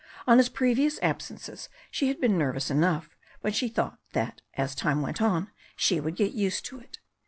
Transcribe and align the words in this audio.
On 0.25 0.39
his 0.39 0.49
previous 0.49 0.97
absences 1.03 1.69
she 1.91 2.07
had 2.07 2.19
been 2.19 2.35
nervous 2.35 2.71
enough, 2.71 3.15
but 3.43 3.53
she 3.53 3.67
thought 3.67 3.99
that 4.13 4.41
as 4.55 4.73
time 4.73 5.03
went 5.03 5.21
on 5.21 5.51
she 5.75 5.99
would 5.99 6.15
get 6.15 6.31
used 6.33 6.65
to 6.65 6.79
it. 6.79 6.97